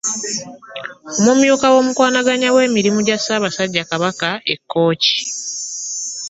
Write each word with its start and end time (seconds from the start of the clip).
Omumyuka 1.31 1.67
w'omukwanaganya 1.73 2.49
w'emirimu 2.55 2.99
gya 3.07 3.17
Ssaabasajja 3.19 3.83
Kabaka 3.89 4.29
e 4.53 4.55
Kkooki. 4.59 5.15